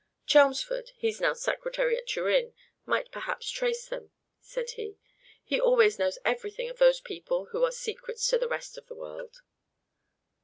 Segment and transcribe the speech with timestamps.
[0.25, 2.55] "Chelmsford he 's now Secretary at Turin
[2.87, 4.97] might perhaps trace them," said he;
[5.43, 8.95] "he always knows everything of those people who are secrets to the rest of the
[8.95, 9.41] world."